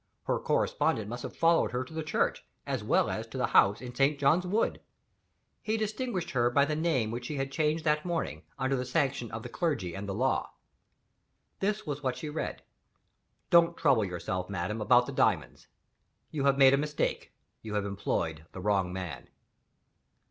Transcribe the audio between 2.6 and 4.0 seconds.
as well as to the house in